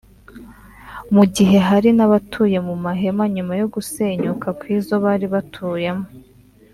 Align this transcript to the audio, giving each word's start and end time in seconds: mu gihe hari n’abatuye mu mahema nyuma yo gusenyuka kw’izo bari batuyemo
mu 1.13 1.23
gihe 1.35 1.57
hari 1.67 1.89
n’abatuye 1.97 2.57
mu 2.67 2.75
mahema 2.85 3.23
nyuma 3.35 3.53
yo 3.61 3.67
gusenyuka 3.73 4.47
kw’izo 4.59 4.95
bari 5.05 5.25
batuyemo 5.33 6.07